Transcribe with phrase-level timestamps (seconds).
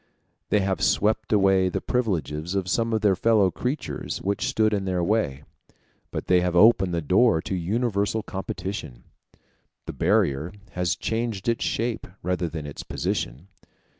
[0.49, 4.85] They have swept away the privileges of some of their fellow creatures which stood in
[4.85, 5.43] their way,
[6.09, 9.03] but they have opened the door to universal competition:
[9.85, 13.49] the barrier has changed its shape rather than its position.